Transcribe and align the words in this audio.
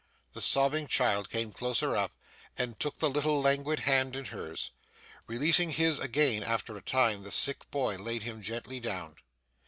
The 0.33 0.41
sobbing 0.41 0.87
child 0.87 1.29
came 1.29 1.53
closer 1.53 1.95
up, 1.95 2.13
and 2.57 2.79
took 2.79 2.97
the 2.97 3.07
little 3.07 3.39
languid 3.39 3.81
hand 3.81 4.15
in 4.15 4.25
hers. 4.25 4.71
Releasing 5.27 5.69
his 5.69 5.99
again 5.99 6.41
after 6.41 6.75
a 6.75 6.81
time, 6.81 7.21
the 7.21 7.29
sick 7.29 7.69
boy 7.69 7.97
laid 7.97 8.23
him 8.23 8.41
gently 8.41 8.79
down. 8.79 9.17